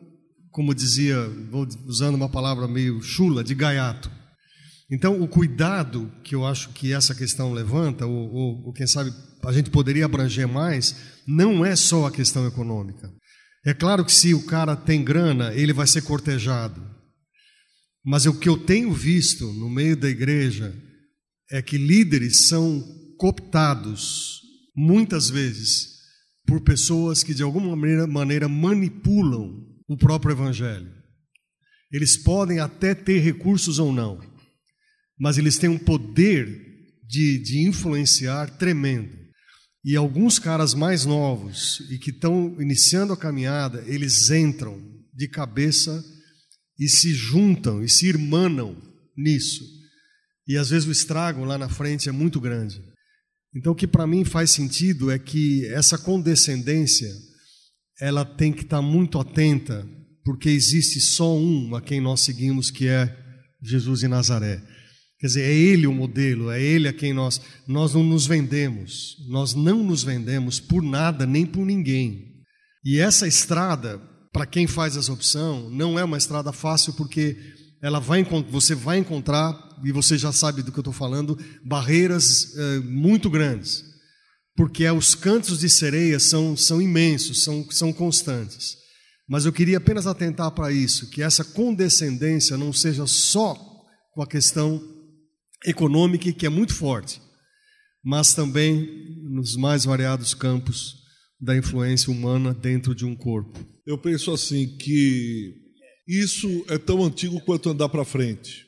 como 0.50 0.74
dizia, 0.74 1.28
vou 1.50 1.66
usando 1.86 2.14
uma 2.14 2.28
palavra 2.28 2.66
meio 2.66 3.00
chula, 3.02 3.44
de 3.44 3.54
gaiato 3.54 4.10
então, 4.90 5.20
o 5.20 5.26
cuidado 5.26 6.12
que 6.22 6.34
eu 6.34 6.46
acho 6.46 6.68
que 6.70 6.92
essa 6.92 7.14
questão 7.14 7.52
levanta, 7.52 8.06
ou, 8.06 8.32
ou, 8.32 8.66
ou 8.66 8.72
quem 8.72 8.86
sabe 8.86 9.12
a 9.44 9.52
gente 9.52 9.70
poderia 9.70 10.04
abranger 10.04 10.46
mais, 10.46 10.94
não 11.26 11.64
é 11.64 11.74
só 11.74 12.06
a 12.06 12.12
questão 12.12 12.46
econômica. 12.46 13.10
É 13.64 13.74
claro 13.74 14.04
que 14.04 14.12
se 14.12 14.34
o 14.34 14.44
cara 14.44 14.76
tem 14.76 15.02
grana, 15.02 15.52
ele 15.54 15.72
vai 15.72 15.86
ser 15.86 16.02
cortejado. 16.02 16.82
Mas 18.04 18.26
o 18.26 18.38
que 18.38 18.48
eu 18.48 18.56
tenho 18.58 18.92
visto 18.92 19.46
no 19.54 19.70
meio 19.70 19.96
da 19.96 20.08
igreja 20.08 20.74
é 21.50 21.62
que 21.62 21.78
líderes 21.78 22.48
são 22.48 22.82
cooptados, 23.18 24.40
muitas 24.76 25.30
vezes, 25.30 25.93
por 26.46 26.62
pessoas 26.62 27.22
que 27.22 27.34
de 27.34 27.42
alguma 27.42 27.74
maneira, 27.74 28.06
maneira 28.06 28.48
manipulam 28.48 29.64
o 29.88 29.96
próprio 29.96 30.32
evangelho. 30.32 30.92
Eles 31.92 32.16
podem 32.16 32.60
até 32.60 32.94
ter 32.94 33.20
recursos 33.20 33.78
ou 33.78 33.92
não 33.92 34.34
mas 35.18 35.38
eles 35.38 35.58
têm 35.58 35.70
um 35.70 35.78
poder 35.78 36.46
de, 37.06 37.38
de 37.38 37.66
influenciar 37.66 38.58
tremendo. 38.58 39.16
E 39.84 39.96
alguns 39.96 40.38
caras 40.38 40.74
mais 40.74 41.04
novos 41.04 41.82
e 41.90 41.98
que 41.98 42.10
estão 42.10 42.56
iniciando 42.60 43.12
a 43.12 43.16
caminhada, 43.16 43.84
eles 43.86 44.30
entram 44.30 44.82
de 45.12 45.28
cabeça 45.28 46.02
e 46.78 46.88
se 46.88 47.12
juntam 47.12 47.82
e 47.82 47.88
se 47.88 48.06
irmanam 48.06 48.76
nisso. 49.16 49.62
E 50.48 50.56
às 50.56 50.70
vezes 50.70 50.88
o 50.88 50.92
estrago 50.92 51.44
lá 51.44 51.58
na 51.58 51.68
frente 51.68 52.08
é 52.08 52.12
muito 52.12 52.40
grande. 52.40 52.82
Então 53.54 53.72
o 53.72 53.76
que 53.76 53.86
para 53.86 54.06
mim 54.06 54.24
faz 54.24 54.50
sentido 54.50 55.10
é 55.10 55.18
que 55.18 55.66
essa 55.66 55.96
condescendência 55.96 57.10
ela 58.00 58.24
tem 58.24 58.52
que 58.52 58.62
estar 58.62 58.78
tá 58.78 58.82
muito 58.82 59.18
atenta, 59.18 59.86
porque 60.24 60.48
existe 60.48 61.00
só 61.00 61.36
um 61.36 61.76
a 61.76 61.80
quem 61.80 62.00
nós 62.00 62.20
seguimos 62.20 62.70
que 62.70 62.88
é 62.88 63.16
Jesus 63.62 64.00
de 64.00 64.08
Nazaré. 64.08 64.60
Quer 65.18 65.28
dizer, 65.28 65.42
é 65.42 65.54
Ele 65.54 65.86
o 65.86 65.92
modelo, 65.92 66.50
é 66.50 66.60
Ele 66.60 66.88
a 66.88 66.92
quem 66.92 67.12
nós, 67.12 67.40
nós 67.66 67.94
não 67.94 68.02
nos 68.02 68.26
vendemos, 68.26 69.16
nós 69.28 69.54
não 69.54 69.82
nos 69.82 70.02
vendemos 70.02 70.58
por 70.58 70.82
nada 70.82 71.24
nem 71.24 71.46
por 71.46 71.64
ninguém. 71.64 72.34
E 72.84 72.98
essa 72.98 73.26
estrada, 73.26 73.98
para 74.32 74.44
quem 74.44 74.66
faz 74.66 74.96
essa 74.96 75.12
opção, 75.12 75.70
não 75.70 75.98
é 75.98 76.04
uma 76.04 76.18
estrada 76.18 76.52
fácil 76.52 76.92
porque 76.94 77.36
ela 77.80 78.00
vai, 78.00 78.24
você 78.50 78.74
vai 78.74 78.98
encontrar, 78.98 79.52
e 79.82 79.90
você 79.90 80.16
já 80.16 80.32
sabe 80.32 80.62
do 80.62 80.70
que 80.70 80.78
eu 80.78 80.82
estou 80.82 80.92
falando, 80.92 81.38
barreiras 81.64 82.56
é, 82.56 82.78
muito 82.80 83.28
grandes. 83.30 83.84
Porque 84.56 84.84
é, 84.84 84.92
os 84.92 85.14
cantos 85.14 85.58
de 85.58 85.68
sereia 85.68 86.20
são, 86.20 86.56
são 86.56 86.80
imensos, 86.80 87.42
são, 87.42 87.68
são 87.70 87.92
constantes. 87.92 88.76
Mas 89.28 89.46
eu 89.46 89.52
queria 89.52 89.78
apenas 89.78 90.06
atentar 90.06 90.50
para 90.50 90.70
isso, 90.70 91.10
que 91.10 91.22
essa 91.22 91.44
condescendência 91.44 92.56
não 92.56 92.72
seja 92.72 93.06
só 93.06 93.54
com 94.12 94.22
a 94.22 94.26
questão 94.26 94.80
econômica 95.64 96.30
que 96.32 96.46
é 96.46 96.50
muito 96.50 96.74
forte, 96.74 97.20
mas 98.04 98.34
também 98.34 98.86
nos 99.22 99.56
mais 99.56 99.84
variados 99.84 100.34
campos 100.34 100.96
da 101.40 101.56
influência 101.56 102.12
humana 102.12 102.54
dentro 102.54 102.94
de 102.94 103.04
um 103.04 103.16
corpo. 103.16 103.58
Eu 103.86 103.98
penso 103.98 104.32
assim 104.32 104.76
que 104.76 105.54
Isso 106.06 106.64
é 106.68 106.76
tão 106.76 107.02
antigo 107.02 107.40
quanto 107.40 107.70
andar 107.70 107.88
para 107.88 108.04
frente. 108.04 108.63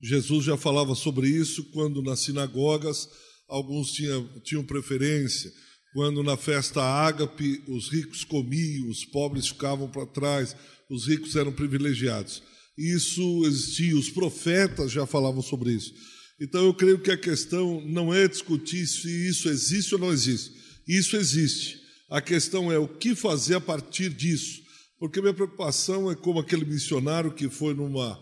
Jesus 0.00 0.44
já 0.44 0.56
falava 0.56 0.94
sobre 0.94 1.28
isso 1.28 1.64
quando 1.70 2.02
nas 2.02 2.20
sinagogas 2.20 3.08
alguns 3.48 3.92
tinham, 3.92 4.28
tinham 4.42 4.64
preferência, 4.64 5.50
quando 5.94 6.22
na 6.22 6.36
festa 6.36 6.82
ágape 6.82 7.62
os 7.68 7.88
ricos 7.88 8.24
comiam, 8.24 8.88
os 8.88 9.04
pobres 9.04 9.48
ficavam 9.48 9.88
para 9.88 10.06
trás, 10.06 10.54
os 10.90 11.06
ricos 11.06 11.36
eram 11.36 11.52
privilegiados. 11.52 12.42
Isso 12.76 13.44
existia, 13.46 13.96
os 13.96 14.10
profetas 14.10 14.92
já 14.92 15.06
falavam 15.06 15.40
sobre 15.40 15.72
isso. 15.72 15.94
Então 16.38 16.64
eu 16.64 16.74
creio 16.74 16.98
que 16.98 17.10
a 17.10 17.16
questão 17.16 17.80
não 17.86 18.12
é 18.12 18.28
discutir 18.28 18.86
se 18.86 19.08
isso 19.08 19.48
existe 19.48 19.94
ou 19.94 20.00
não 20.00 20.12
existe. 20.12 20.52
Isso 20.86 21.16
existe. 21.16 21.80
A 22.10 22.20
questão 22.20 22.70
é 22.70 22.78
o 22.78 22.86
que 22.86 23.14
fazer 23.14 23.54
a 23.54 23.60
partir 23.60 24.10
disso. 24.10 24.60
Porque 24.98 25.20
minha 25.20 25.34
preocupação 25.34 26.10
é 26.10 26.14
como 26.14 26.38
aquele 26.38 26.64
missionário 26.64 27.32
que 27.32 27.48
foi 27.48 27.74
numa, 27.74 28.20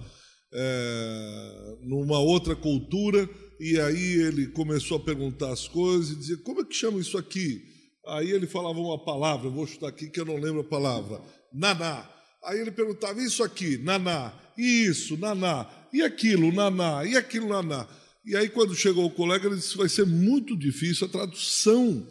é, 0.54 1.76
numa 1.82 2.18
outra 2.20 2.54
cultura 2.54 3.28
e 3.58 3.78
aí 3.80 4.12
ele 4.20 4.48
começou 4.48 4.96
a 4.96 5.00
perguntar 5.00 5.52
as 5.52 5.68
coisas 5.68 6.10
e 6.10 6.16
dizia: 6.16 6.36
como 6.38 6.60
é 6.60 6.64
que 6.64 6.74
chama 6.74 7.00
isso 7.00 7.16
aqui? 7.16 7.62
Aí 8.06 8.30
ele 8.30 8.46
falava 8.46 8.78
uma 8.78 9.02
palavra, 9.02 9.48
vou 9.48 9.66
chutar 9.66 9.88
aqui 9.88 10.08
que 10.08 10.20
eu 10.20 10.24
não 10.24 10.36
lembro 10.36 10.60
a 10.60 10.64
palavra: 10.64 11.20
naná. 11.52 12.08
Aí 12.44 12.60
ele 12.60 12.70
perguntava: 12.70 13.22
isso 13.22 13.42
aqui, 13.42 13.78
naná, 13.78 14.32
e 14.56 14.84
isso, 14.84 15.16
naná, 15.16 15.66
e 15.92 16.02
aquilo, 16.02 16.52
naná, 16.52 17.04
e 17.04 17.16
aquilo, 17.16 17.48
naná. 17.48 17.88
E 18.26 18.34
aí, 18.36 18.48
quando 18.48 18.74
chegou 18.74 19.06
o 19.06 19.10
colega, 19.10 19.46
ele 19.46 19.56
disse: 19.56 19.76
vai 19.76 19.88
ser 19.88 20.06
muito 20.06 20.56
difícil 20.56 21.06
a 21.06 21.10
tradução, 21.10 22.06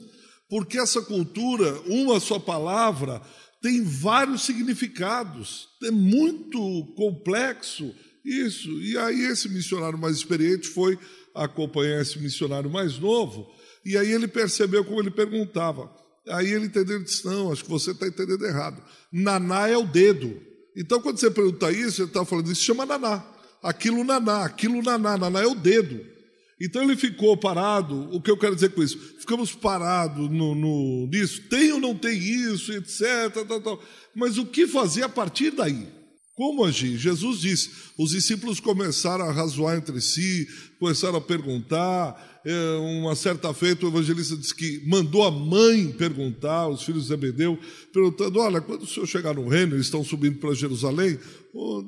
porque 0.50 0.80
essa 0.80 1.02
cultura, 1.02 1.80
uma 1.82 2.20
só 2.20 2.40
palavra, 2.40 3.22
tem 3.62 3.84
vários 3.84 4.44
significados, 4.44 5.68
é 5.84 5.92
muito 5.92 6.94
complexo 6.96 7.94
isso. 8.24 8.70
E 8.82 8.98
aí, 8.98 9.22
esse 9.26 9.50
missionário 9.50 9.98
mais 9.98 10.18
experiente 10.18 10.68
foi 10.68 10.98
acompanhar 11.34 12.02
esse 12.02 12.20
missionário 12.20 12.70
mais 12.70 12.98
novo, 12.98 13.52
e 13.86 13.98
aí 13.98 14.12
ele 14.12 14.28
percebeu 14.28 14.86
como 14.86 15.02
ele 15.02 15.12
perguntava. 15.12 15.92
Aí 16.28 16.52
ele 16.52 16.66
entendeu 16.66 17.02
e 17.02 17.04
disse: 17.04 17.26
Não, 17.26 17.52
acho 17.52 17.64
que 17.64 17.70
você 17.70 17.92
está 17.92 18.08
entendendo 18.08 18.46
errado. 18.46 18.82
Naná 19.12 19.68
é 19.68 19.78
o 19.78 19.86
dedo. 19.86 20.40
Então, 20.76 21.02
quando 21.02 21.18
você 21.18 21.30
pergunta 21.30 21.72
isso, 21.72 22.02
ele 22.02 22.10
está 22.10 22.24
falando 22.24 22.52
isso, 22.52 22.64
chama 22.64 22.86
naná. 22.86 23.24
Aquilo 23.62 24.04
naná, 24.04 24.44
aquilo 24.44 24.82
naná, 24.82 25.18
naná 25.18 25.42
é 25.42 25.48
o 25.48 25.56
dedo. 25.56 26.14
Então 26.60 26.84
ele 26.84 26.96
ficou 26.96 27.36
parado. 27.36 28.10
O 28.16 28.22
que 28.22 28.32
eu 28.32 28.38
quero 28.38 28.56
dizer 28.56 28.70
com 28.70 28.82
isso? 28.82 28.98
Ficamos 29.20 29.54
parados 29.54 30.30
no, 30.30 30.56
no, 30.56 31.08
nisso. 31.08 31.42
Tem 31.50 31.74
ou 31.74 31.80
não 31.80 31.96
tem 31.96 32.18
isso, 32.18 32.72
etc. 32.72 33.46
Tal, 33.48 33.62
tal. 33.62 33.84
Mas 34.16 34.38
o 34.38 34.46
que 34.46 34.66
fazer 34.66 35.04
a 35.04 35.10
partir 35.10 35.52
daí? 35.52 35.88
Como 36.36 36.66
agir? 36.66 36.98
Jesus 36.98 37.42
disse: 37.42 37.70
os 37.98 38.10
discípulos 38.10 38.60
começaram 38.60 39.26
a 39.26 39.32
razoar 39.32 39.78
entre 39.78 40.02
si, 40.02 40.48
começaram 40.80 41.18
a 41.18 41.22
perguntar. 41.22 42.32
É, 42.46 42.76
uma 42.78 43.16
certa 43.16 43.54
feita, 43.54 43.86
o 43.86 43.90
evangelista 43.90 44.36
disse 44.36 44.54
que 44.54 44.82
mandou 44.86 45.24
a 45.24 45.32
mãe 45.32 45.90
perguntar, 45.94 46.68
os 46.68 46.84
filhos 46.84 47.04
de 47.04 47.10
Zebedeu, 47.10 47.58
perguntando: 47.94 48.40
Olha, 48.40 48.60
quando 48.60 48.82
o 48.82 48.88
senhor 48.88 49.06
chegar 49.06 49.36
no 49.36 49.48
reino, 49.48 49.76
eles 49.76 49.86
estão 49.86 50.04
subindo 50.04 50.40
para 50.40 50.54
Jerusalém, 50.54 51.18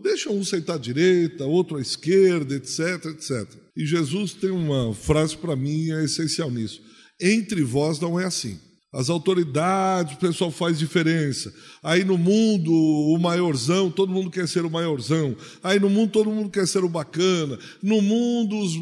deixa 0.02 0.30
um 0.30 0.44
sentar 0.46 0.76
à 0.76 0.80
direita, 0.80 1.46
outro 1.46 1.78
à 1.78 1.82
esquerda, 1.82 2.56
etc, 2.56 3.06
etc. 3.06 3.48
E 3.76 3.86
Jesus 3.86 4.34
tem 4.34 4.52
uma 4.52 4.94
frase 4.94 5.36
para 5.36 5.56
mim 5.56 5.92
é 5.92 6.06
essencial 6.06 6.52
nisso: 6.52 6.82
Entre 7.20 7.64
vós 7.64 8.00
não 8.00 8.20
é 8.20 8.26
assim. 8.26 8.60
As 8.94 9.10
autoridades, 9.10 10.16
o 10.16 10.20
pessoal 10.20 10.50
faz 10.50 10.80
diferença. 10.80 11.54
Aí 11.84 12.04
no 12.06 12.18
mundo, 12.18 12.72
o 12.72 13.18
maiorzão, 13.20 13.92
todo 13.92 14.14
mundo 14.14 14.32
quer 14.32 14.48
ser 14.48 14.64
o 14.64 14.70
maiorzão. 14.70 15.36
Aí 15.62 15.80
no 15.80 15.90
mundo, 15.90 16.12
todo 16.12 16.32
mundo 16.32 16.50
quer 16.50 16.66
ser 16.66 16.84
o 16.84 16.90
bacana. 16.90 17.60
No 17.84 18.02
mundo, 18.02 18.58
os, 18.58 18.74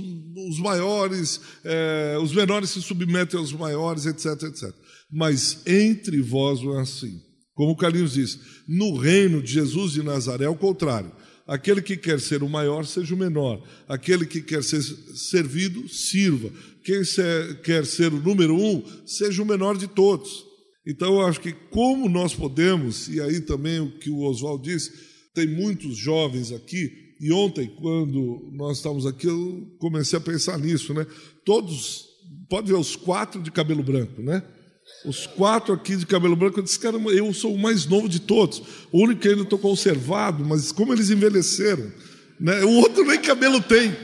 os 0.50 0.60
maiores, 0.60 1.42
é, 1.64 2.18
os 2.22 2.32
menores 2.32 2.70
se 2.70 2.82
submetem 2.82 3.40
aos 3.40 3.52
maiores, 3.54 4.06
etc, 4.06 4.44
etc. 4.44 4.72
Mas 5.12 5.62
entre 5.66 6.22
vós 6.22 6.62
não 6.62 6.78
é 6.78 6.82
assim. 6.82 7.20
Como 7.56 7.72
o 7.72 7.76
Carlinhos 7.76 8.14
disse, 8.14 8.40
no 8.68 8.98
reino 8.98 9.42
de 9.42 9.52
Jesus 9.54 9.94
de 9.94 10.04
Nazaré 10.04 10.46
é 10.46 10.50
o 10.50 10.56
contrário. 10.56 11.12
Aquele 11.46 11.82
que 11.82 11.98
quer 11.98 12.20
ser 12.22 12.42
o 12.42 12.50
maior, 12.50 12.86
seja 12.86 13.14
o 13.14 13.18
menor. 13.18 13.62
Aquele 13.88 14.26
que 14.26 14.42
quer 14.42 14.64
ser 14.64 14.82
servido, 14.82 15.88
sirva. 15.90 16.50
Quem 16.84 17.02
quer 17.64 17.86
ser 17.86 18.14
o 18.14 18.22
número 18.22 18.56
um, 18.56 18.84
seja 19.06 19.42
o 19.42 19.46
menor 19.46 19.78
de 19.78 19.88
todos. 19.88 20.46
Então, 20.86 21.16
eu 21.16 21.22
acho 21.22 21.40
que 21.42 21.52
como 21.52 22.10
nós 22.10 22.34
podemos, 22.34 23.08
e 23.08 23.22
aí 23.22 23.42
também 23.42 23.80
o 23.80 23.92
que 24.00 24.10
o 24.10 24.20
Oswaldo 24.20 24.64
disse, 24.64 24.92
tem 25.34 25.48
muitos 25.48 25.98
jovens 25.98 26.52
aqui, 26.52 26.92
e 27.20 27.32
ontem, 27.32 27.68
quando 27.68 28.50
nós 28.52 28.78
estávamos 28.78 29.06
aqui, 29.06 29.28
eu 29.28 29.76
comecei 29.80 30.18
a 30.18 30.22
pensar 30.22 30.60
nisso, 30.60 30.94
né? 30.94 31.08
Todos, 31.46 32.06
pode 32.50 32.68
ver 32.68 32.78
os 32.78 32.96
quatro 32.98 33.42
de 33.42 33.50
cabelo 33.50 33.82
branco, 33.82 34.22
né? 34.22 34.44
Os 35.06 35.28
quatro 35.28 35.74
aqui 35.74 35.98
de 35.98 36.06
cabelo 36.06 36.36
branco, 36.36 36.60
eu 36.60 36.64
disse, 36.64 36.80
cara, 36.80 36.98
eu 36.98 37.34
sou 37.34 37.54
o 37.54 37.60
mais 37.60 37.86
novo 37.86 38.08
de 38.08 38.20
todos. 38.20 38.62
O 38.92 39.04
único 39.04 39.22
que 39.22 39.28
ainda 39.28 39.44
estou 39.44 39.60
conservado, 39.60 40.46
mas 40.46 40.72
como 40.72 40.94
eles 40.94 41.10
envelheceram. 41.10 41.92
Né? 42.40 42.64
O 42.64 42.72
outro 42.76 43.06
nem 43.06 43.20
cabelo 43.20 43.62
tem. 43.62 43.96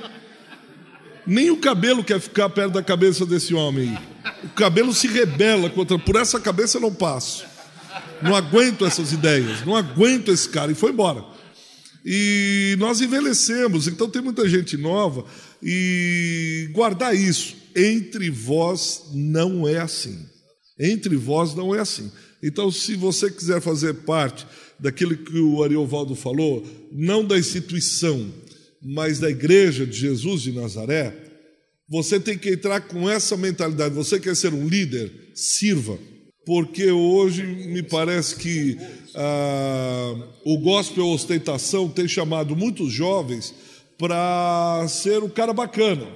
Nem 1.25 1.51
o 1.51 1.57
cabelo 1.57 2.03
quer 2.03 2.19
ficar 2.19 2.49
perto 2.49 2.73
da 2.73 2.83
cabeça 2.83 3.25
desse 3.25 3.53
homem. 3.53 3.97
O 4.43 4.49
cabelo 4.49 4.93
se 4.93 5.07
rebela 5.07 5.69
contra. 5.69 5.97
Por 5.97 6.15
essa 6.15 6.39
cabeça 6.39 6.77
eu 6.77 6.81
não 6.81 6.93
passo. 6.93 7.45
Não 8.21 8.35
aguento 8.35 8.85
essas 8.85 9.13
ideias. 9.13 9.65
Não 9.65 9.75
aguento 9.75 10.31
esse 10.31 10.49
cara. 10.49 10.71
E 10.71 10.75
foi 10.75 10.91
embora. 10.91 11.23
E 12.03 12.75
nós 12.79 12.99
envelhecemos. 12.99 13.87
Então 13.87 14.09
tem 14.09 14.21
muita 14.21 14.49
gente 14.49 14.75
nova. 14.75 15.23
E 15.61 16.69
guardar 16.73 17.15
isso. 17.15 17.55
Entre 17.75 18.29
vós 18.29 19.03
não 19.13 19.67
é 19.67 19.77
assim. 19.77 20.25
Entre 20.79 21.15
vós 21.15 21.53
não 21.53 21.75
é 21.75 21.79
assim. 21.79 22.09
Então, 22.41 22.71
se 22.71 22.95
você 22.95 23.29
quiser 23.29 23.61
fazer 23.61 23.93
parte 23.93 24.47
daquilo 24.79 25.17
que 25.17 25.37
o 25.37 25.61
Ariovaldo 25.61 26.15
falou, 26.15 26.65
não 26.91 27.25
da 27.25 27.37
instituição, 27.37 28.31
mas 28.81 29.19
da 29.19 29.29
igreja 29.29 29.85
de 29.85 29.97
Jesus 29.97 30.41
de 30.41 30.53
Nazaré, 30.53 31.13
você 31.87 32.19
tem 32.19 32.37
que 32.37 32.51
entrar 32.51 32.81
com 32.81 33.09
essa 33.09 33.35
mentalidade. 33.35 33.93
Você 33.95 34.19
quer 34.19 34.35
ser 34.35 34.53
um 34.53 34.67
líder? 34.67 35.11
Sirva. 35.35 35.97
Porque 36.45 36.89
hoje 36.89 37.43
me 37.43 37.83
parece 37.83 38.35
que 38.37 38.77
ah, 39.13 40.15
o 40.45 40.57
gospel 40.59 41.07
ostentação 41.07 41.89
tem 41.89 42.07
chamado 42.07 42.55
muitos 42.55 42.91
jovens 42.91 43.53
para 43.97 44.85
ser 44.87 45.21
o 45.21 45.29
cara 45.29 45.51
bacana 45.51 46.07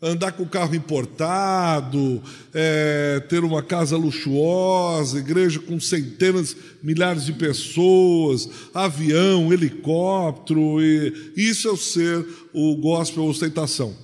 andar 0.00 0.32
com 0.32 0.46
carro 0.46 0.74
importado, 0.74 2.22
é, 2.52 3.20
ter 3.28 3.42
uma 3.42 3.62
casa 3.62 3.96
luxuosa, 3.96 5.18
igreja 5.18 5.58
com 5.58 5.80
centenas, 5.80 6.56
milhares 6.82 7.24
de 7.24 7.32
pessoas, 7.32 8.48
avião, 8.74 9.52
helicóptero, 9.52 10.82
e 10.82 11.12
isso 11.36 11.68
é 11.68 11.72
o 11.72 11.76
ser 11.76 12.26
o 12.52 12.76
gospel 12.76 13.24
a 13.24 13.26
ostentação. 13.26 13.96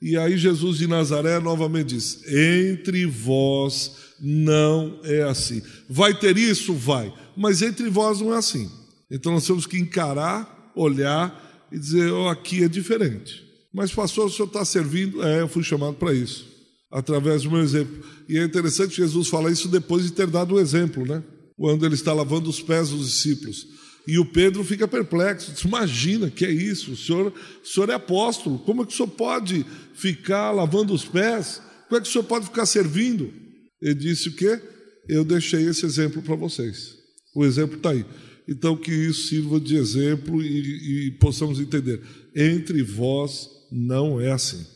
E 0.00 0.16
aí 0.16 0.38
Jesus 0.38 0.78
de 0.78 0.86
Nazaré 0.86 1.38
novamente 1.40 1.94
diz: 1.94 2.22
entre 2.26 3.04
vós 3.04 3.92
não 4.18 4.98
é 5.04 5.22
assim. 5.22 5.62
Vai 5.88 6.18
ter 6.18 6.38
isso? 6.38 6.72
Vai, 6.72 7.12
mas 7.36 7.60
entre 7.60 7.90
vós 7.90 8.20
não 8.20 8.32
é 8.32 8.38
assim. 8.38 8.70
Então 9.10 9.32
nós 9.32 9.46
temos 9.46 9.66
que 9.66 9.78
encarar, 9.78 10.72
olhar 10.74 11.68
e 11.70 11.78
dizer: 11.78 12.10
oh, 12.12 12.28
aqui 12.28 12.64
é 12.64 12.68
diferente. 12.68 13.49
Mas, 13.72 13.92
pastor, 13.92 14.26
o 14.26 14.30
senhor 14.30 14.48
está 14.48 14.64
servindo? 14.64 15.22
É, 15.22 15.42
eu 15.42 15.48
fui 15.48 15.62
chamado 15.62 15.94
para 15.94 16.12
isso, 16.12 16.46
através 16.90 17.42
do 17.42 17.50
meu 17.50 17.60
exemplo. 17.60 18.04
E 18.28 18.38
é 18.38 18.44
interessante 18.44 18.96
Jesus 18.96 19.28
falar 19.28 19.50
isso 19.50 19.68
depois 19.68 20.04
de 20.04 20.12
ter 20.12 20.26
dado 20.26 20.54
o 20.54 20.60
exemplo, 20.60 21.06
né? 21.06 21.22
Quando 21.56 21.86
ele 21.86 21.94
está 21.94 22.12
lavando 22.12 22.50
os 22.50 22.60
pés 22.60 22.88
dos 22.90 23.06
discípulos. 23.06 23.66
E 24.06 24.18
o 24.18 24.24
Pedro 24.24 24.64
fica 24.64 24.88
perplexo, 24.88 25.52
diz, 25.52 25.60
imagina 25.62 26.30
que 26.30 26.44
é 26.44 26.50
isso, 26.50 26.92
o 26.92 26.96
senhor, 26.96 27.32
o 27.62 27.66
senhor 27.66 27.90
é 27.90 27.94
apóstolo, 27.94 28.58
como 28.60 28.82
é 28.82 28.86
que 28.86 28.92
o 28.92 28.96
senhor 28.96 29.08
pode 29.08 29.64
ficar 29.94 30.50
lavando 30.50 30.92
os 30.92 31.04
pés? 31.04 31.60
Como 31.86 31.98
é 31.98 32.02
que 32.02 32.08
o 32.08 32.10
senhor 32.10 32.24
pode 32.24 32.46
ficar 32.46 32.66
servindo? 32.66 33.32
Ele 33.80 33.94
disse 33.94 34.28
o 34.28 34.32
quê? 34.32 34.60
Eu 35.08 35.24
deixei 35.24 35.64
esse 35.68 35.84
exemplo 35.84 36.22
para 36.22 36.34
vocês. 36.34 36.96
O 37.34 37.44
exemplo 37.44 37.76
está 37.76 37.90
aí. 37.90 38.04
Então, 38.48 38.76
que 38.76 38.90
isso 38.90 39.28
sirva 39.28 39.60
de 39.60 39.76
exemplo 39.76 40.42
e, 40.42 41.06
e 41.06 41.10
possamos 41.12 41.60
entender. 41.60 42.00
Entre 42.34 42.82
vós 42.82 43.48
não 43.70 44.20
é 44.20 44.32
assim. 44.32 44.66